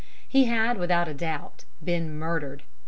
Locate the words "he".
0.27-0.45